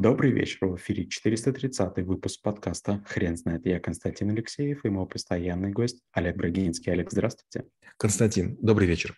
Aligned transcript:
Добрый 0.00 0.30
вечер, 0.30 0.64
в 0.64 0.76
эфире 0.76 1.06
430 1.06 2.06
выпуск 2.06 2.40
подкаста 2.40 3.04
«Хрен 3.08 3.36
знает». 3.36 3.66
Я 3.66 3.80
Константин 3.80 4.30
Алексеев 4.30 4.84
и 4.84 4.88
мой 4.88 5.08
постоянный 5.08 5.72
гость 5.72 5.98
Олег 6.12 6.36
Брагинский. 6.36 6.92
Олег, 6.92 7.10
здравствуйте. 7.10 7.68
Константин, 7.96 8.56
добрый 8.62 8.86
вечер. 8.86 9.16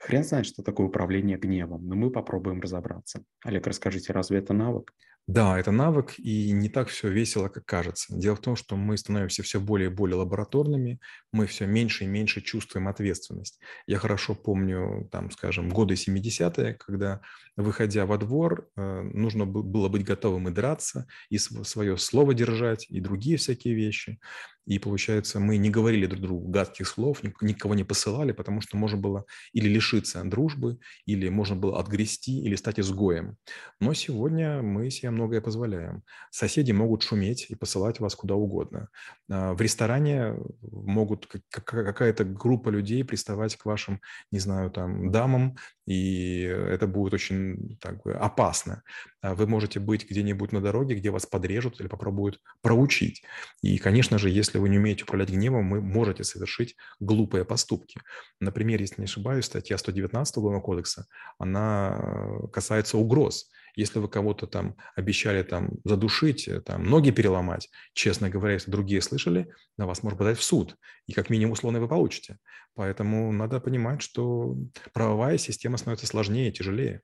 Хрен 0.00 0.24
знает, 0.24 0.46
что 0.46 0.62
такое 0.62 0.86
управление 0.86 1.38
гневом, 1.38 1.86
но 1.86 1.94
мы 1.94 2.10
попробуем 2.10 2.60
разобраться. 2.60 3.24
Олег, 3.44 3.66
расскажите, 3.66 4.12
разве 4.12 4.38
это 4.38 4.52
навык? 4.52 4.92
Да, 5.28 5.56
это 5.58 5.70
навык, 5.70 6.18
и 6.18 6.50
не 6.50 6.68
так 6.68 6.88
все 6.88 7.08
весело, 7.08 7.48
как 7.48 7.64
кажется. 7.64 8.12
Дело 8.14 8.34
в 8.34 8.40
том, 8.40 8.56
что 8.56 8.74
мы 8.74 8.96
становимся 8.96 9.44
все 9.44 9.60
более 9.60 9.88
и 9.88 9.92
более 9.92 10.16
лабораторными, 10.16 10.98
мы 11.32 11.46
все 11.46 11.64
меньше 11.64 12.04
и 12.04 12.08
меньше 12.08 12.40
чувствуем 12.40 12.88
ответственность. 12.88 13.60
Я 13.86 13.98
хорошо 13.98 14.34
помню, 14.34 15.08
там, 15.12 15.30
скажем, 15.30 15.68
годы 15.68 15.94
70-е, 15.94 16.74
когда, 16.74 17.20
выходя 17.56 18.04
во 18.04 18.18
двор, 18.18 18.68
э, 18.76 19.02
нужно 19.14 19.46
было 19.46 19.88
быть 19.88 20.04
готовым 20.04 20.48
и 20.48 20.52
драться, 20.52 21.06
и 21.28 21.38
свое 21.38 21.96
слово 21.98 22.34
держать, 22.34 22.86
и 22.90 23.00
другие 23.00 23.36
всякие 23.36 23.74
вещи. 23.74 24.18
И 24.66 24.78
получается, 24.78 25.40
мы 25.40 25.56
не 25.56 25.70
говорили 25.70 26.06
друг 26.06 26.22
другу 26.22 26.48
гадких 26.48 26.86
слов, 26.86 27.22
никого 27.40 27.74
не 27.74 27.84
посылали, 27.84 28.32
потому 28.32 28.60
что 28.60 28.76
можно 28.76 28.98
было 28.98 29.24
или 29.52 29.68
лишиться 29.68 30.22
дружбы, 30.24 30.78
или 31.06 31.28
можно 31.28 31.56
было 31.56 31.80
отгрести, 31.80 32.40
или 32.40 32.54
стать 32.54 32.78
изгоем. 32.78 33.36
Но 33.80 33.94
сегодня 33.94 34.62
мы 34.62 34.90
себе 34.90 35.10
многое 35.10 35.40
позволяем. 35.40 36.02
Соседи 36.30 36.72
могут 36.72 37.02
шуметь 37.02 37.46
и 37.48 37.54
посылать 37.54 38.00
вас 38.00 38.14
куда 38.14 38.34
угодно. 38.34 38.88
А, 39.30 39.54
в 39.54 39.60
ресторане 39.60 40.36
могут 40.62 41.26
какая-то 41.50 42.24
группа 42.24 42.68
людей 42.68 43.04
приставать 43.04 43.56
к 43.56 43.64
вашим, 43.64 44.00
не 44.30 44.38
знаю, 44.38 44.70
там, 44.70 45.10
дамам, 45.10 45.56
и 45.92 46.42
это 46.42 46.86
будет 46.86 47.12
очень 47.14 47.76
так, 47.80 48.04
опасно. 48.06 48.82
А 49.20 49.34
вы 49.34 49.46
можете 49.46 49.78
быть 49.78 50.08
где-нибудь 50.08 50.52
на 50.52 50.60
дороге, 50.60 50.94
где 50.94 51.10
вас 51.10 51.26
подрежут 51.26 51.80
или 51.80 51.86
попробуют 51.86 52.40
проучить. 52.62 53.22
И, 53.60 53.78
конечно 53.78 54.18
же, 54.18 54.30
если 54.30 54.58
вы 54.58 54.68
не 54.68 54.78
умеете 54.78 55.04
управлять 55.04 55.30
гневом, 55.30 55.70
вы 55.70 55.80
можете 55.82 56.24
совершить 56.24 56.76
глупые 57.00 57.44
поступки. 57.44 58.00
Например, 58.40 58.80
если 58.80 59.02
не 59.02 59.04
ошибаюсь, 59.04 59.44
статья 59.44 59.76
119 59.76 60.36
Уголовного 60.38 60.62
кодекса, 60.62 61.06
она 61.38 61.98
э, 61.98 62.46
касается 62.48 62.96
угроз. 62.96 63.50
Если 63.74 63.98
вы 63.98 64.08
кого-то 64.08 64.46
там 64.46 64.76
обещали 64.94 65.42
там 65.42 65.70
задушить, 65.84 66.46
э, 66.48 66.60
там 66.60 66.84
ноги 66.84 67.10
переломать, 67.10 67.70
честно 67.94 68.28
говоря, 68.28 68.54
если 68.54 68.70
другие 68.70 69.00
слышали, 69.00 69.52
на 69.76 69.86
вас 69.86 70.02
может 70.02 70.18
подать 70.18 70.38
в 70.38 70.42
суд. 70.42 70.76
И 71.06 71.12
как 71.12 71.30
минимум 71.30 71.52
условно 71.52 71.80
вы 71.80 71.88
получите. 71.88 72.38
Поэтому 72.74 73.32
надо 73.32 73.60
понимать, 73.60 74.00
что 74.00 74.56
правовая 74.94 75.36
система 75.36 75.76
становится 75.76 76.06
сложнее, 76.06 76.52
тяжелее. 76.52 77.02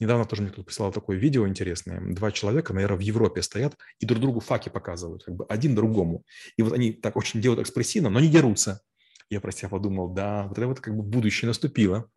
Недавно 0.00 0.24
тоже 0.24 0.42
мне 0.42 0.50
кто-то 0.50 0.66
прислал 0.66 0.90
такое 0.90 1.18
видео 1.18 1.46
интересное. 1.46 2.00
Два 2.00 2.32
человека, 2.32 2.72
наверное, 2.72 2.96
в 2.96 3.00
Европе 3.00 3.42
стоят 3.42 3.76
и 3.98 4.06
друг 4.06 4.20
другу 4.20 4.40
факи 4.40 4.70
показывают, 4.70 5.24
как 5.24 5.34
бы 5.34 5.44
один 5.46 5.74
другому. 5.74 6.24
И 6.56 6.62
вот 6.62 6.72
они 6.72 6.92
так 6.92 7.16
очень 7.16 7.40
делают 7.40 7.60
экспрессивно, 7.60 8.08
но 8.08 8.20
не 8.20 8.28
дерутся. 8.28 8.80
Я 9.28 9.40
про 9.40 9.50
себя 9.50 9.68
подумал, 9.68 10.08
да, 10.08 10.46
вот 10.48 10.58
это 10.58 10.66
вот 10.66 10.80
как 10.80 10.96
бы 10.96 11.02
будущее 11.02 11.46
наступило. 11.48 12.10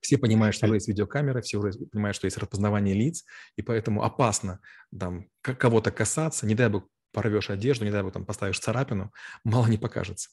Все 0.00 0.18
понимают, 0.18 0.54
что 0.54 0.72
есть 0.72 0.88
видеокамера, 0.88 1.40
все 1.40 1.60
понимают, 1.60 2.16
что 2.16 2.26
есть 2.26 2.38
распознавание 2.38 2.94
лиц, 2.94 3.24
и 3.56 3.62
поэтому 3.62 4.02
опасно 4.02 4.60
там 4.98 5.28
кого-то 5.42 5.90
касаться, 5.90 6.46
не 6.46 6.54
дай 6.54 6.68
бог 6.68 6.88
порвешь 7.12 7.50
одежду, 7.50 7.84
не 7.84 7.90
дай 7.90 8.02
бог 8.02 8.12
там 8.12 8.24
поставишь 8.24 8.60
царапину, 8.60 9.12
мало 9.44 9.66
не 9.66 9.78
покажется. 9.78 10.30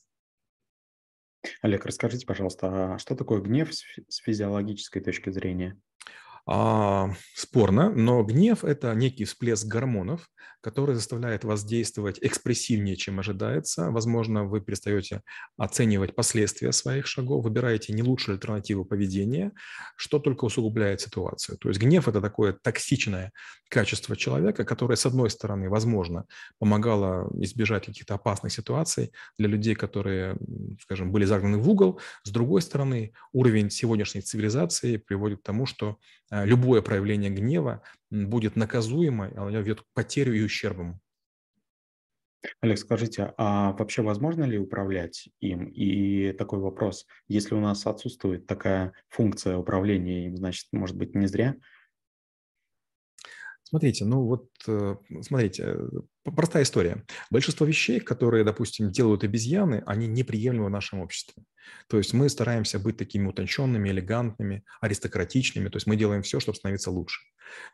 Олег, 1.62 1.86
расскажите, 1.86 2.26
пожалуйста, 2.26 2.96
а 2.96 3.00
что 3.00 3.16
такое 3.16 3.42
гнев 3.42 3.74
с 3.74 4.18
физиологической 4.18 5.02
точки 5.02 5.30
зрения? 5.30 5.80
А, 6.50 7.12
спорно, 7.36 7.90
но 7.90 8.23
гнев– 8.23 8.64
это 8.64 8.94
некий 8.95 9.26
всплеск 9.26 9.67
гормонов, 9.67 10.30
который 10.62 10.95
заставляет 10.95 11.44
вас 11.44 11.64
действовать 11.64 12.20
экспрессивнее, 12.22 12.95
чем 12.95 13.20
ожидается. 13.20 13.92
Возможно, 13.92 14.45
вы 14.45 14.62
перестаете 14.62 15.22
оценивать 15.58 16.16
последствия 16.16 16.72
своих 16.72 17.05
шагов, 17.05 17.44
выбираете 17.44 17.94
не 17.94 18.02
лучшую 18.02 18.36
альтернативу 18.36 18.86
поведения, 18.86 19.52
что 19.98 20.20
только 20.20 20.45
усугубляет 20.45 21.02
ситуацию. 21.02 21.58
То 21.58 21.70
есть 21.70 21.82
гнев– 21.82 22.08
это 22.10 22.22
такое 22.22 22.54
токсичное 22.54 23.33
качество 23.70 24.16
человека, 24.16 24.64
которое, 24.64 24.95
с 24.95 25.05
одной 25.05 25.30
стороны, 25.30 25.70
возможно, 25.70 26.26
помогало 26.60 27.30
избежать 27.43 27.86
каких-то 27.86 28.16
опасных 28.16 28.52
ситуаций 28.54 29.11
для 29.38 29.49
людей, 29.49 29.76
которые, 29.76 30.38
скажем, 30.82 31.11
были 31.11 31.26
загнаны 31.26 31.58
в 31.58 31.70
угол. 31.70 31.99
С 32.23 32.32
другой 32.32 32.61
стороны, 32.61 33.11
уровень 33.33 33.70
сегодняшней 33.70 34.22
цивилизации 34.22 34.98
приводит 34.98 35.39
к 35.39 35.43
тому, 35.43 35.66
что 35.66 35.98
любое 36.32 36.82
проявление 36.82 37.30
гнева 37.30 37.82
будет 38.10 38.55
наказуемо, 38.55 39.32
оно 39.36 39.60
ведет 39.60 39.82
к 39.82 39.86
потерю 39.93 40.33
и 40.33 40.43
ущербам. 40.43 40.99
Олег, 42.61 42.77
скажите, 42.77 43.33
а 43.38 43.73
вообще 43.73 44.02
возможно 44.02 44.43
ли 44.43 44.58
управлять 44.58 45.30
им? 45.39 45.66
И 45.66 46.32
такой 46.33 46.60
вопрос, 46.60 47.05
если 47.27 47.55
у 47.55 47.60
нас 47.60 47.86
отсутствует 47.86 48.45
такая 48.45 48.93
функция 49.10 49.58
управления 49.58 50.27
им, 50.27 50.37
значит, 50.37 50.67
может 50.71 50.95
быть, 50.95 51.16
не 51.16 51.27
зря 51.27 51.55
Смотрите, 53.67 54.05
ну 54.05 54.23
вот, 54.23 54.48
э, 54.66 54.95
смотрите, 55.23 55.64
э, 55.66 55.89
простая 56.23 56.64
история. 56.64 57.04
Большинство 57.30 57.66
вещей, 57.66 58.00
которые, 58.00 58.45
допустим, 58.45 58.94
делают 58.94 59.26
обезьяны, 59.26 59.83
они 59.86 60.08
неприемлемы 60.08 60.67
в 60.67 60.70
нашем 60.70 61.02
обществе. 61.02 61.44
То 61.89 61.98
есть 61.98 62.14
мы 62.14 62.30
стараемся 62.30 62.80
быть 62.80 62.95
такими 62.95 63.28
утонченными, 63.28 63.89
элегантными, 63.89 64.64
аристократичными, 64.80 65.67
то 65.67 65.76
есть 65.76 65.86
мы 65.86 65.98
делаем 65.98 66.22
все, 66.22 66.39
чтобы 66.39 66.55
становиться 66.55 66.92
лучше. 66.92 67.20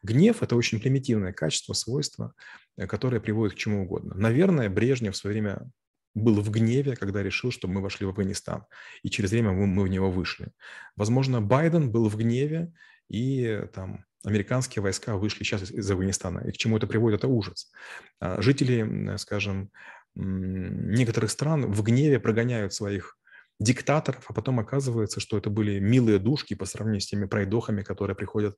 Гнев– 0.02 0.42
это 0.42 0.56
очень 0.56 0.80
примитивное 0.80 1.32
качество, 1.32 1.74
свойство, 1.74 2.34
э, 2.76 2.88
которое 2.88 3.20
приводит 3.20 3.54
к 3.54 3.60
чему 3.60 3.84
угодно. 3.84 4.16
Наверное, 4.16 4.72
Брежнев 4.72 5.14
в 5.14 5.18
свое 5.18 5.36
время 5.36 5.70
был 6.16 6.42
в 6.42 6.50
гневе, 6.50 6.96
когда 6.96 7.22
решил, 7.22 7.52
что 7.52 7.68
мы 7.68 7.82
вошли 7.82 8.08
в 8.08 8.10
Афганистан, 8.10 8.66
и 9.04 9.12
через 9.12 9.30
время 9.30 9.52
мы, 9.52 9.68
мы 9.68 9.84
в 9.84 9.90
него 9.90 10.10
вышли. 10.10 10.54
Возможно, 10.96 11.40
Байден 11.40 11.92
был 11.92 12.10
в 12.10 12.18
гневе, 12.18 12.74
и 13.10 13.68
там 13.76 14.06
американские 14.24 14.82
войска 14.82 15.18
вышли 15.18 15.44
сейчас 15.44 15.70
из 15.72 15.90
Афганистана. 15.90 16.40
И 16.48 16.52
к 16.52 16.58
чему 16.58 16.78
это 16.78 16.88
приводит? 16.88 17.20
Это 17.20 17.28
ужас. 17.28 17.72
А, 18.20 18.42
жители, 18.42 19.16
скажем, 19.18 19.70
некоторых 20.16 21.32
стран 21.32 21.72
в 21.72 21.82
гневе 21.84 22.20
прогоняют 22.20 22.74
своих 22.74 23.18
диктаторов, 23.60 24.26
а 24.28 24.34
потом 24.34 24.60
оказывается, 24.60 25.20
что 25.20 25.38
это 25.38 25.50
были 25.50 25.80
милые 25.80 26.20
душки 26.20 26.54
по 26.54 26.66
сравнению 26.66 27.02
с 27.02 27.08
теми 27.08 27.26
пройдохами, 27.26 27.84
которые 27.84 28.16
приходят 28.16 28.58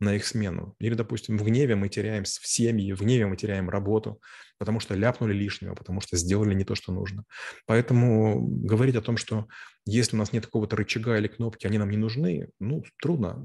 на 0.00 0.14
их 0.16 0.26
смену. 0.26 0.74
Или, 0.80 0.94
допустим, 0.94 1.38
в 1.38 1.44
гневе 1.44 1.76
мы 1.76 1.88
теряем 1.88 2.24
в 2.24 2.28
семьи, 2.28 2.92
в 2.92 3.00
гневе 3.00 3.26
мы 3.26 3.36
теряем 3.36 3.70
работу, 3.70 4.20
потому 4.58 4.80
что 4.80 4.94
ляпнули 4.94 5.32
лишнего, 5.32 5.74
потому 5.74 6.00
что 6.00 6.16
сделали 6.16 6.54
не 6.54 6.64
то, 6.64 6.74
что 6.74 6.92
нужно. 6.92 7.24
Поэтому 7.66 8.40
говорить 8.40 8.96
о 8.96 9.02
том, 9.02 9.16
что 9.16 9.46
если 9.86 10.16
у 10.16 10.18
нас 10.18 10.32
нет 10.32 10.46
какого-то 10.46 10.76
рычага 10.76 11.18
или 11.18 11.28
кнопки, 11.28 11.66
они 11.66 11.78
нам 11.78 11.90
не 11.90 11.96
нужны, 11.96 12.48
ну, 12.58 12.82
трудно. 13.00 13.44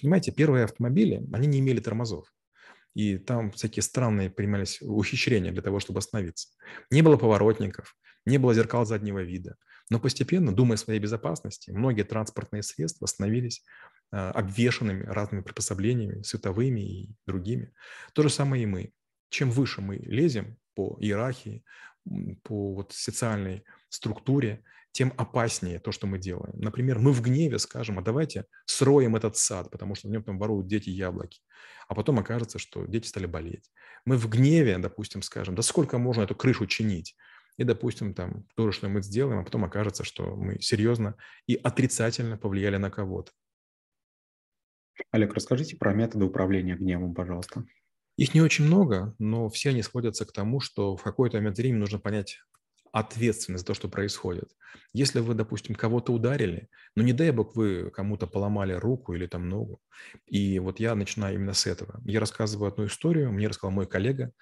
Понимаете, 0.00 0.32
первые 0.32 0.64
автомобили, 0.64 1.22
они 1.32 1.46
не 1.46 1.60
имели 1.60 1.80
тормозов 1.80 2.26
и 2.94 3.18
там 3.18 3.50
всякие 3.52 3.82
странные 3.82 4.30
принимались 4.30 4.82
ухищрения 4.82 5.52
для 5.52 5.62
того, 5.62 5.80
чтобы 5.80 5.98
остановиться. 5.98 6.48
Не 6.90 7.02
было 7.02 7.16
поворотников, 7.16 7.96
не 8.26 8.38
было 8.38 8.54
зеркал 8.54 8.84
заднего 8.84 9.22
вида. 9.22 9.56
Но 9.90 9.98
постепенно, 9.98 10.54
думая 10.54 10.74
о 10.74 10.78
своей 10.78 11.00
безопасности, 11.00 11.70
многие 11.70 12.04
транспортные 12.04 12.62
средства 12.62 13.06
становились 13.06 13.64
а, 14.12 14.30
обвешанными 14.30 15.04
разными 15.04 15.42
приспособлениями, 15.42 16.22
световыми 16.22 16.80
и 16.80 17.14
другими. 17.26 17.72
То 18.12 18.22
же 18.22 18.30
самое 18.30 18.62
и 18.62 18.66
мы. 18.66 18.92
Чем 19.30 19.50
выше 19.50 19.80
мы 19.80 19.96
лезем 19.96 20.58
по 20.74 20.96
иерархии, 21.00 21.64
по 22.42 22.74
вот 22.74 22.92
социальной 22.92 23.64
структуре, 23.88 24.64
тем 24.92 25.12
опаснее 25.16 25.78
то, 25.78 25.92
что 25.92 26.06
мы 26.06 26.18
делаем. 26.18 26.58
Например, 26.58 26.98
мы 26.98 27.12
в 27.12 27.22
гневе 27.22 27.58
скажем, 27.58 27.98
а 27.98 28.02
давайте 28.02 28.46
сроем 28.66 29.16
этот 29.16 29.36
сад, 29.36 29.70
потому 29.70 29.94
что 29.94 30.08
в 30.08 30.10
нем 30.10 30.22
там 30.22 30.38
воруют 30.38 30.66
дети 30.66 30.90
яблоки. 30.90 31.40
А 31.88 31.94
потом 31.94 32.18
окажется, 32.18 32.58
что 32.58 32.86
дети 32.86 33.06
стали 33.06 33.26
болеть. 33.26 33.70
Мы 34.04 34.16
в 34.16 34.28
гневе, 34.28 34.78
допустим, 34.78 35.22
скажем, 35.22 35.54
да 35.54 35.62
сколько 35.62 35.98
можно 35.98 36.22
эту 36.22 36.34
крышу 36.34 36.66
чинить? 36.66 37.16
И, 37.56 37.64
допустим, 37.64 38.14
там 38.14 38.46
то 38.56 38.72
что 38.72 38.88
мы 38.88 39.02
сделаем, 39.02 39.40
а 39.40 39.44
потом 39.44 39.64
окажется, 39.64 40.04
что 40.04 40.34
мы 40.36 40.60
серьезно 40.60 41.16
и 41.46 41.56
отрицательно 41.56 42.38
повлияли 42.38 42.76
на 42.78 42.90
кого-то. 42.90 43.32
Олег, 45.10 45.34
расскажите 45.34 45.76
про 45.76 45.92
методы 45.92 46.24
управления 46.24 46.76
гневом, 46.76 47.14
пожалуйста. 47.14 47.64
Их 48.16 48.34
не 48.34 48.40
очень 48.40 48.66
много, 48.66 49.14
но 49.18 49.48
все 49.48 49.70
они 49.70 49.82
сводятся 49.82 50.26
к 50.26 50.32
тому, 50.32 50.60
что 50.60 50.96
в 50.96 51.02
какой-то 51.02 51.38
момент 51.38 51.58
времени 51.58 51.80
нужно 51.80 51.98
понять 51.98 52.40
ответственность 52.92 53.62
за 53.62 53.66
то, 53.66 53.74
что 53.74 53.88
происходит. 53.88 54.50
Если 54.92 55.20
вы, 55.20 55.34
допустим, 55.34 55.74
кого-то 55.74 56.12
ударили, 56.12 56.68
ну 56.96 57.02
не 57.02 57.12
дай 57.12 57.30
бог 57.30 57.56
вы 57.56 57.90
кому-то 57.90 58.26
поломали 58.26 58.72
руку 58.72 59.14
или 59.14 59.26
там 59.26 59.48
ногу, 59.48 59.80
и 60.26 60.58
вот 60.58 60.80
я 60.80 60.94
начинаю 60.94 61.36
именно 61.36 61.54
с 61.54 61.66
этого. 61.66 62.00
Я 62.04 62.20
рассказываю 62.20 62.68
одну 62.68 62.86
историю, 62.86 63.32
мне 63.32 63.48
рассказал 63.48 63.72
мой 63.72 63.86
коллега, 63.86 64.32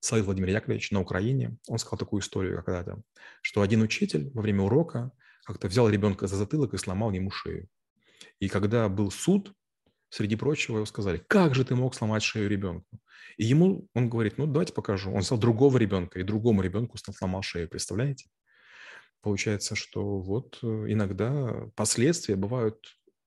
Славик 0.00 0.26
Владимир 0.26 0.48
Яковлевич 0.48 0.90
на 0.90 1.00
Украине. 1.00 1.56
Он 1.68 1.78
сказал 1.78 1.96
такую 1.96 2.22
историю 2.22 2.60
когда-то, 2.64 3.00
что 3.40 3.62
один 3.62 3.82
учитель 3.82 4.32
во 4.34 4.42
время 4.42 4.62
урока 4.62 5.12
как-то 5.44 5.68
взял 5.68 5.88
ребенка 5.88 6.26
за 6.26 6.36
затылок 6.36 6.74
и 6.74 6.78
сломал 6.78 7.12
ему 7.12 7.30
шею. 7.30 7.68
И 8.40 8.48
когда 8.48 8.88
был 8.88 9.12
суд, 9.12 9.52
среди 10.12 10.36
прочего, 10.36 10.76
его 10.76 10.86
сказали, 10.86 11.22
как 11.26 11.54
же 11.54 11.64
ты 11.64 11.74
мог 11.74 11.94
сломать 11.94 12.22
шею 12.22 12.48
ребенку? 12.48 13.00
И 13.38 13.44
ему, 13.44 13.88
он 13.94 14.10
говорит, 14.10 14.36
ну, 14.36 14.46
давайте 14.46 14.74
покажу. 14.74 15.10
Он 15.10 15.20
взял 15.20 15.38
другого 15.38 15.78
ребенка, 15.78 16.20
и 16.20 16.22
другому 16.22 16.60
ребенку 16.60 16.98
сломал 16.98 17.42
шею, 17.42 17.68
представляете? 17.68 18.28
Получается, 19.22 19.74
что 19.74 20.18
вот 20.18 20.58
э, 20.62 20.66
иногда 20.66 21.66
последствия 21.76 22.36
бывают 22.36 22.76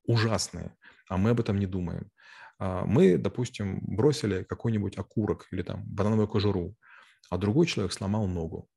ужасные, 0.05 0.75
а 1.09 1.17
мы 1.17 1.31
об 1.31 1.39
этом 1.39 1.57
не 1.57 1.65
думаем. 1.65 2.11
А 2.59 2.85
мы, 2.85 3.17
допустим, 3.17 3.79
бросили 3.81 4.43
какой-нибудь 4.43 4.97
окурок 4.97 5.47
или 5.51 5.63
там 5.63 5.83
банановую 5.87 6.27
кожуру, 6.27 6.75
а 7.31 7.37
другой 7.37 7.65
человек 7.65 7.93
сломал 7.93 8.27
ногу. 8.27 8.69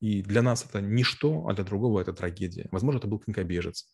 И 0.00 0.22
для 0.22 0.42
нас 0.42 0.64
это 0.64 0.80
ничто, 0.80 1.48
а 1.48 1.54
для 1.54 1.64
другого 1.64 2.00
это 2.00 2.12
трагедия. 2.12 2.68
Возможно, 2.70 2.98
это 2.98 3.08
был 3.08 3.18
конькобежец. 3.18 3.92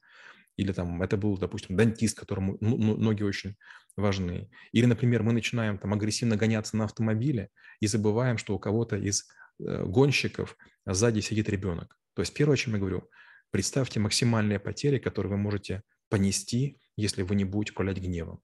Или 0.57 0.73
там 0.73 1.03
это 1.03 1.17
был, 1.17 1.37
допустим, 1.39 1.77
дантист, 1.77 2.19
которому 2.19 2.57
ноги 2.61 3.23
очень 3.23 3.57
важны. 3.97 4.51
Или, 4.73 4.87
например, 4.87 5.23
мы 5.23 5.33
начинаем 5.33 5.79
там 5.79 5.93
агрессивно 5.93 6.37
гоняться 6.37 6.77
на 6.77 6.85
автомобиле 6.85 7.51
и 7.81 7.87
забываем, 7.87 8.39
что 8.39 8.55
у 8.55 8.59
кого-то 8.59 8.97
из 8.97 9.27
э, 9.59 9.85
гонщиков 9.85 10.57
сзади 10.87 11.21
сидит 11.21 11.49
ребенок. 11.49 11.99
То 12.15 12.23
есть 12.23 12.35
первое, 12.35 12.55
о 12.55 12.59
чем 12.59 12.75
я 12.75 12.79
говорю, 12.79 13.09
представьте 13.51 14.01
максимальные 14.01 14.59
потери, 14.59 14.99
которые 14.99 15.33
вы 15.33 15.39
можете 15.39 15.83
понести, 16.09 16.79
если 16.97 17.23
вы 17.23 17.35
не 17.35 17.45
будете 17.45 17.73
управлять 17.73 17.99
гневом. 17.99 18.41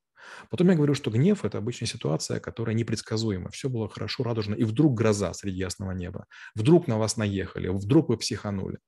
Потом 0.51 0.69
я 0.71 0.75
говорю, 0.75 0.95
что 0.95 1.11
гнев– 1.11 1.45
это 1.45 1.59
обычная 1.59 1.89
ситуация, 1.89 2.41
которая 2.41 2.75
непредсказуема. 2.75 3.51
Все 3.51 3.69
было 3.69 3.89
хорошо, 3.89 4.23
радужно, 4.23 4.55
и 4.55 4.65
вдруг 4.65 4.95
гроза 4.95 5.33
среди 5.35 5.59
ясного 5.59 5.93
неба. 5.93 6.27
Вдруг 6.55 6.89
на 6.89 6.99
вас 6.99 7.17
наехали, 7.17 7.69
вдруг 7.69 8.09
вы 8.09 8.17
психанули. 8.17 8.79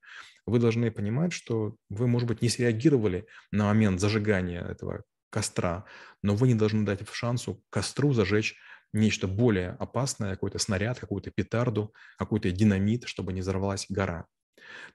Вы 0.47 0.59
должны 0.59 0.91
понимать, 0.91 1.33
что 1.33 1.77
вы, 1.89 2.07
может 2.07 2.29
быть, 2.29 2.43
не 2.43 2.49
среагировали 2.49 3.27
на 3.51 3.67
момент 3.67 4.01
зажигания 4.01 4.63
этого 4.63 5.05
костра, 5.31 5.85
но 6.23 6.37
вы 6.37 6.49
не 6.49 6.55
должны 6.55 6.85
дать 6.85 7.01
шансу 7.11 7.63
костру 7.71 8.13
зажечь 8.13 8.57
нечто 8.93 9.27
более 9.27 9.71
опасное, 9.81 10.31
какой-то 10.31 10.59
снаряд, 10.59 11.01
какую-то 11.01 11.31
петарду, 11.31 11.93
какой-то 12.17 12.51
динамит, 12.51 13.05
чтобы 13.07 13.33
не 13.33 13.41
взорвалась 13.41 13.87
гора. 13.89 14.27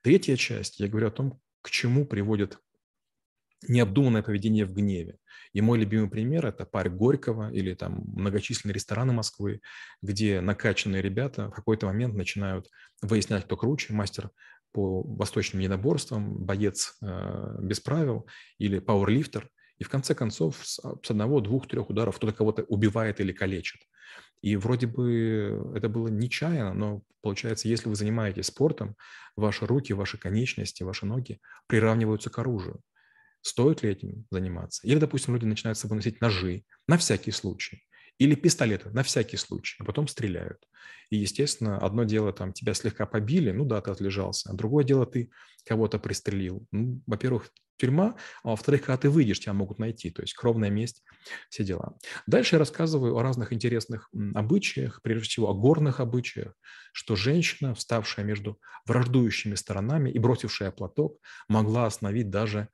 Третья 0.02 0.38
часть, 0.38 0.80
я 0.80 0.88
говорю 0.88 1.08
о 1.08 1.12
том, 1.12 1.42
к 1.62 1.70
чему 1.70 2.06
приводит 2.06 2.60
необдуманное 3.68 4.24
поведение 4.24 4.66
в 4.66 4.74
гневе. 4.74 5.18
И 5.54 5.62
мой 5.62 5.80
любимый 5.80 6.10
пример– 6.10 6.46
это 6.48 6.66
парк 6.66 6.94
Горького 6.94 7.52
или 7.52 7.74
там 7.74 8.04
многочисленные 8.06 8.74
рестораны 8.74 9.14
Москвы, 9.14 9.62
где 10.02 10.42
накачанные 10.42 11.02
ребята 11.02 11.48
в 11.48 11.52
какой-то 11.52 11.88
момент 11.88 12.16
начинают 12.16 12.68
выяснять, 13.02 13.46
кто 13.46 13.58
круче, 13.58 13.94
мастер 13.94 14.30
по 14.72 15.02
восточным 15.02 15.62
единоборствам, 15.62 16.46
боец 16.46 16.96
э, 17.02 17.58
без 17.62 17.80
правил 17.80 18.28
или 18.60 18.80
пауэрлифтер. 18.80 19.50
И 19.80 19.84
в 19.84 19.90
конце 19.90 20.14
концов 20.14 20.58
с, 20.62 20.80
с 20.80 21.12
одного, 21.12 21.40
двух, 21.42 21.68
трех 21.68 21.90
ударов 21.90 22.18
кто-то 22.18 22.34
кого-то 22.34 22.64
убивает 22.64 23.20
или 23.20 23.32
калечит. 23.32 23.82
И 24.42 24.56
вроде 24.56 24.88
бы 24.88 25.74
это 25.76 25.90
было 25.90 26.08
нечаянно, 26.08 26.74
но 26.74 27.02
получается, 27.22 27.68
если 27.68 27.90
вы 27.90 27.96
занимаетесь 27.96 28.48
спортом, 28.48 28.96
ваши 29.36 29.66
руки, 29.66 29.94
ваши 29.94 30.18
конечности, 30.18 30.84
ваши 30.84 31.06
ноги 31.06 31.40
приравниваются 31.68 32.30
к 32.30 32.38
оружию. 32.40 32.82
Стоит 33.42 33.84
ли 33.84 33.92
этим 33.92 34.26
заниматься? 34.30 34.86
Или, 34.88 35.00
допустим, 35.00 35.34
люди 35.34 35.46
начинают 35.46 35.78
с 35.78 35.82
собой 35.82 35.98
носить 35.98 36.22
ножи 36.22 36.64
на 36.88 36.98
всякий 36.98 37.32
случай. 37.32 37.84
Или 38.18 38.36
пистолеты 38.36 38.90
на 38.90 39.04
всякий 39.04 39.38
случай, 39.38 39.78
а 39.80 39.86
потом 39.86 40.08
стреляют. 40.08 40.68
И, 41.10 41.16
естественно, 41.18 41.78
одно 41.78 42.04
дело, 42.04 42.34
там, 42.34 42.52
тебя 42.52 42.74
слегка 42.74 43.06
побили, 43.06 43.52
ну 43.52 43.64
да, 43.66 43.82
ты 43.82 43.92
отлежался, 43.92 44.50
а 44.50 44.54
другое 44.54 44.84
дело, 44.84 45.06
ты 45.06 45.32
кого-то 45.66 46.00
пристрелил. 46.00 46.68
Ну, 46.72 47.02
во-первых, 47.08 47.50
тюрьма, 47.80 48.16
а 48.44 48.50
во-вторых, 48.50 48.82
когда 48.82 48.98
ты 48.98 49.10
выйдешь, 49.10 49.40
тебя 49.40 49.54
могут 49.54 49.80
найти, 49.80 50.12
то 50.12 50.22
есть 50.22 50.34
кровная 50.34 50.70
месть, 50.70 51.02
все 51.50 51.64
дела. 51.64 51.98
Дальше 52.28 52.56
я 52.56 52.60
рассказываю 52.60 53.16
о 53.16 53.24
разных 53.24 53.54
интересных 53.54 54.10
обычаях, 54.36 55.02
прежде 55.02 55.24
всего 55.30 55.50
о 55.50 55.54
горных 55.54 56.00
обычаях, 56.00 56.54
что 56.92 57.16
женщина, 57.16 57.74
вставшая 57.74 58.26
между 58.26 58.60
враждующими 58.86 59.56
сторонами 59.56 60.10
и 60.10 60.20
бросившая 60.20 60.72
платок, 60.72 61.20
могла 61.48 61.86
остановить 61.86 62.30
даже 62.30 62.68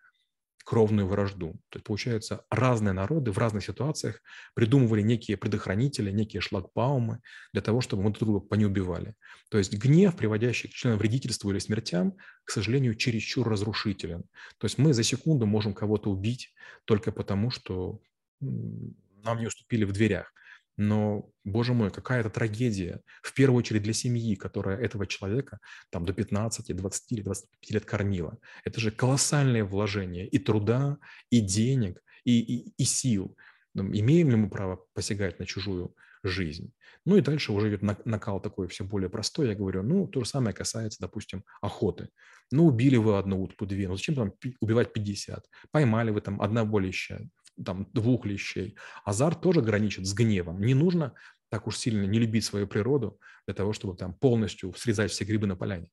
кровную 0.65 1.07
вражду. 1.07 1.53
То 1.69 1.77
есть, 1.77 1.85
получается, 1.85 2.43
разные 2.49 2.91
народы 2.91 3.31
в 3.31 3.37
разных 3.37 3.63
ситуациях 3.63 4.21
придумывали 4.55 5.01
некие 5.01 5.37
предохранители, 5.37 6.11
некие 6.11 6.41
шлагбаумы 6.41 7.21
для 7.53 7.61
того, 7.61 7.81
чтобы 7.81 8.03
мы 8.03 8.09
друг 8.09 8.27
друга 8.27 8.39
понеубивали. 8.45 9.13
То 9.49 9.59
есть 9.59 9.73
гнев, 9.73 10.17
приводящий 10.17 10.69
к 10.69 10.73
членам 10.73 10.97
вредительству 10.97 11.51
или 11.51 11.59
смертям, 11.59 12.17
к 12.43 12.49
сожалению, 12.49 12.95
чересчур 12.95 13.47
разрушителен. 13.47 14.23
То 14.57 14.65
есть 14.65 14.79
мы 14.79 14.93
за 14.93 15.03
секунду 15.03 15.45
можем 15.45 15.73
кого-то 15.73 16.09
убить 16.09 16.53
только 16.85 17.11
потому, 17.11 17.51
что 17.51 18.01
нам 18.41 19.39
не 19.39 19.45
уступили 19.45 19.85
в 19.85 19.91
дверях. 19.91 20.33
Но, 20.77 21.29
боже 21.45 21.73
мой, 21.73 21.89
какая 21.89 22.19
это 22.19 22.29
трагедия, 22.29 23.01
в 23.21 23.33
первую 23.33 23.59
очередь 23.59 23.83
для 23.83 23.93
семьи, 23.93 24.35
которая 24.35 24.77
этого 24.77 25.07
человека 25.07 25.59
там 25.89 26.05
до 26.05 26.13
15, 26.13 26.75
20 26.75 27.11
или 27.11 27.21
25 27.21 27.71
лет 27.71 27.85
кормила. 27.85 28.37
Это 28.65 28.79
же 28.79 28.91
колоссальное 28.91 29.63
вложение 29.63 30.27
и 30.27 30.37
труда, 30.37 30.97
и 31.29 31.39
денег, 31.39 32.01
и, 32.25 32.39
и, 32.39 32.73
и 32.77 32.83
сил. 32.83 33.37
Имеем 33.73 34.29
ли 34.29 34.35
мы 34.35 34.49
право 34.49 34.85
посягать 34.93 35.39
на 35.39 35.45
чужую 35.45 35.95
жизнь? 36.23 36.73
Ну 37.05 37.17
и 37.17 37.21
дальше 37.21 37.53
уже 37.53 37.69
идет 37.69 37.81
накал 38.05 38.41
такой 38.41 38.67
все 38.67 38.83
более 38.83 39.09
простой. 39.09 39.47
Я 39.47 39.55
говорю, 39.55 39.83
ну, 39.83 40.07
то 40.07 40.23
же 40.23 40.29
самое 40.29 40.55
касается, 40.55 40.99
допустим, 40.99 41.43
охоты. 41.61 42.09
Ну, 42.51 42.65
убили 42.65 42.97
вы 42.97 43.17
одну 43.17 43.41
утку, 43.41 43.65
две, 43.65 43.87
ну 43.87 43.95
зачем 43.95 44.15
там 44.15 44.33
убивать 44.59 44.91
50? 44.93 45.45
Поймали 45.71 46.11
вы 46.11 46.21
там 46.21 46.41
одна 46.41 46.65
болища, 46.65 47.21
там, 47.63 47.87
двух 47.93 48.25
лещей. 48.25 48.75
Азарт 49.03 49.41
тоже 49.41 49.61
граничит 49.61 50.05
с 50.05 50.13
гневом. 50.13 50.61
Не 50.61 50.73
нужно 50.73 51.13
так 51.49 51.67
уж 51.67 51.77
сильно 51.77 52.05
не 52.05 52.19
любить 52.19 52.43
свою 52.43 52.67
природу 52.67 53.19
для 53.45 53.55
того, 53.55 53.73
чтобы 53.73 53.95
там 53.95 54.13
полностью 54.13 54.73
срезать 54.73 55.11
все 55.11 55.23
грибы 55.23 55.47
на 55.47 55.55
поляне. 55.55 55.89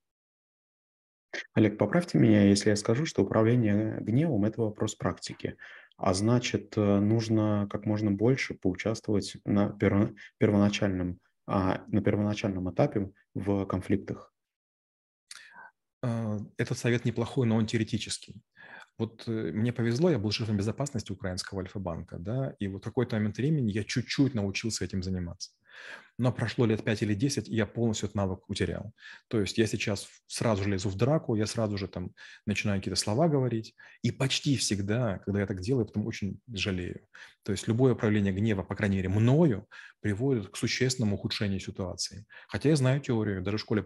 Олег, 1.54 1.78
поправьте 1.78 2.18
меня, 2.18 2.44
если 2.44 2.70
я 2.70 2.76
скажу, 2.76 3.06
что 3.06 3.22
управление 3.22 3.98
гневом– 4.00 4.44
это 4.44 4.60
вопрос 4.60 4.94
практики. 4.94 5.56
А 5.96 6.14
значит, 6.14 6.76
э, 6.76 7.00
нужно 7.00 7.68
как 7.70 7.86
можно 7.86 8.10
больше 8.10 8.54
поучаствовать 8.54 9.36
на 9.44 9.70
первоначальном, 10.38 11.20
а, 11.46 11.84
на 11.88 12.02
первоначальном 12.02 12.70
этапе 12.72 13.10
в 13.34 13.64
конфликтах. 13.66 14.34
А, 16.02 16.38
этот 16.56 16.76
совет 16.76 17.04
неплохой, 17.04 17.46
но 17.46 17.56
он 17.56 17.66
теоретический. 17.66 18.42
Вот 19.02 19.24
э, 19.26 19.50
мне 19.52 19.72
повезло, 19.72 20.10
я 20.10 20.18
был 20.18 20.30
шефом 20.30 20.56
безопасности 20.56 21.10
украинского 21.10 21.60
Альфа-банка, 21.60 22.18
да, 22.20 22.54
и 22.60 22.68
вот 22.68 22.84
какой-то 22.84 23.16
момент 23.16 23.36
времени 23.36 23.72
я 23.72 23.82
чуть-чуть 23.82 24.34
научился 24.34 24.84
этим 24.84 25.02
заниматься. 25.02 25.50
Но 26.18 26.32
прошло 26.32 26.66
лет 26.66 26.84
5 26.84 27.02
или 27.02 27.14
10, 27.14 27.48
и 27.48 27.56
я 27.56 27.66
полностью 27.66 28.06
этот 28.06 28.14
навык 28.14 28.48
утерял. 28.48 28.92
То 29.26 29.40
есть 29.40 29.58
я 29.58 29.66
сейчас 29.66 30.06
сразу 30.28 30.62
же 30.62 30.70
лезу 30.70 30.88
в 30.88 30.94
драку, 30.94 31.34
я 31.34 31.46
сразу 31.46 31.76
же 31.78 31.88
там 31.88 32.12
начинаю 32.46 32.78
какие-то 32.78 33.00
слова 33.00 33.26
говорить, 33.26 33.74
и 34.02 34.12
почти 34.12 34.56
всегда, 34.56 35.18
когда 35.24 35.40
я 35.40 35.46
так 35.46 35.60
делаю, 35.60 35.86
потом 35.86 36.06
очень 36.06 36.38
жалею. 36.52 37.00
То 37.42 37.50
есть 37.50 37.66
любое 37.66 37.96
проявление 37.96 38.32
гнева, 38.32 38.62
по 38.62 38.76
крайней 38.76 38.98
мере, 38.98 39.08
мною, 39.08 39.66
приводит 40.00 40.48
к 40.48 40.56
существенному 40.56 41.16
ухудшению 41.16 41.58
ситуации. 41.58 42.24
Хотя 42.46 42.68
я 42.68 42.76
знаю 42.76 43.00
теорию, 43.00 43.42
даже 43.42 43.56
в 43.56 43.60
школе 43.60 43.84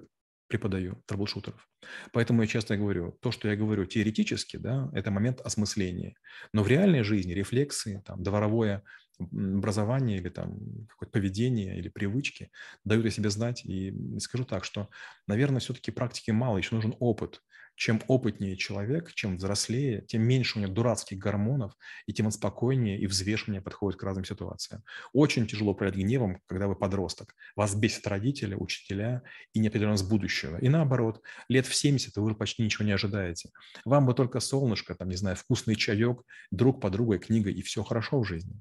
преподаю 0.49 1.03
трэблшутеров. 1.07 1.69
Поэтому 2.13 2.43
я 2.43 2.49
часто 2.49 2.77
говорю, 2.77 3.13
то, 3.21 3.33
что 3.33 3.49
я 3.49 3.57
говорю 3.57 3.85
теоретически, 3.85 4.57
да, 4.57 4.91
это 4.93 5.11
момент 5.11 5.41
осмысления. 5.41 6.15
Но 6.53 6.63
в 6.63 6.69
реальной 6.69 7.03
жизни 7.03 7.33
рефлексы, 7.33 8.03
там, 8.07 8.23
дворовое 8.23 8.83
образование 9.19 10.19
или 10.19 10.29
там 10.29 10.87
какое-то 10.89 11.13
поведение 11.13 11.79
или 11.79 11.89
привычки 11.89 12.51
дают 12.85 13.07
о 13.07 13.11
себе 13.11 13.31
знать. 13.31 13.65
И 13.65 13.95
скажу 14.19 14.45
так, 14.45 14.65
что, 14.65 14.89
наверное, 15.27 15.61
все-таки 15.61 15.91
практики 15.91 16.31
мало, 16.31 16.59
еще 16.59 16.75
нужен 16.75 16.95
опыт 17.01 17.43
чем 17.77 18.03
опытнее 18.09 18.57
человек, 18.57 19.13
чем 19.13 19.37
взрослее, 19.37 20.03
тем 20.09 20.23
меньше 20.23 20.59
у 20.59 20.63
него 20.63 20.73
дурацких 20.73 21.19
гормонов, 21.19 21.77
и 22.07 22.13
тем 22.13 22.27
он 22.27 22.33
спокойнее 22.33 22.99
и 22.99 23.07
взвешеннее 23.07 23.61
подходит 23.61 24.01
к 24.01 24.03
разным 24.03 24.25
ситуациям. 24.25 24.83
Очень 25.13 25.47
тяжело 25.47 25.73
управлять 25.73 25.97
гневом, 25.97 26.41
когда 26.47 26.67
вы 26.67 26.75
подросток. 26.75 27.35
Вас 27.55 27.75
бесят 27.75 28.07
родители, 28.07 28.55
учителя 28.55 29.23
и 29.53 29.61
неопределенность 29.61 30.09
будущего. 30.09 30.57
И 30.57 30.69
наоборот, 30.69 31.21
лет 31.49 31.67
в 31.67 31.75
70 31.75 32.17
вы 32.17 32.35
почти 32.35 32.63
ничего 32.63 32.87
не 32.87 32.93
ожидаете. 32.93 33.51
Вам 33.85 34.07
бы 34.07 34.15
только 34.15 34.41
солнышко, 34.41 34.95
там, 34.95 35.09
не 35.09 35.17
знаю, 35.17 35.37
вкусный 35.37 35.77
чаек, 35.77 36.23
друг 36.51 36.81
под 36.81 36.93
другой, 36.93 37.19
книга, 37.19 37.51
и 37.51 37.61
все 37.61 37.83
хорошо 37.83 38.21
в 38.21 38.25
жизни. 38.25 38.59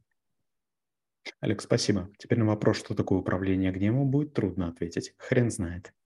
Олег, 1.39 1.61
спасибо. 1.61 2.09
Теперь 2.17 2.39
на 2.39 2.45
вопрос, 2.45 2.77
что 2.77 2.93
такое 2.93 3.19
управление 3.19 3.71
гневом, 3.71 4.11
будет 4.11 4.33
трудно 4.33 4.67
ответить. 4.67 5.13
Хрен 5.17 5.49
знает. 5.49 5.93